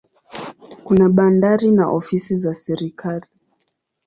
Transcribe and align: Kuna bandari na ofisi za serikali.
Kuna 0.83 1.09
bandari 1.09 1.71
na 1.71 1.87
ofisi 1.89 2.37
za 2.39 2.55
serikali. 2.55 3.25